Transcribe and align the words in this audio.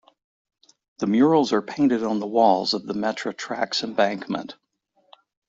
The 0.97 1.05
murals 1.05 1.53
are 1.53 1.61
painted 1.61 2.03
on 2.03 2.17
the 2.19 2.25
walls 2.25 2.73
of 2.73 2.87
the 2.87 2.95
Metra 2.95 3.37
tracks 3.37 3.83
embankment. 3.83 4.55